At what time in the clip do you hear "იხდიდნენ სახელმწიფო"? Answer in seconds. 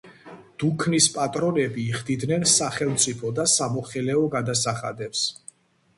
1.91-3.33